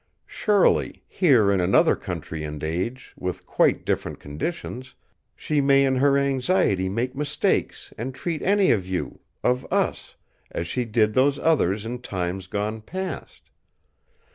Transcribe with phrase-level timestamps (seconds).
[0.25, 4.95] Surely, here in another country and age, with quite different conditions,
[5.35, 11.13] she may in her anxiety make mistakes and treat any of you—of us—as she did
[11.13, 13.51] those others in times gone past.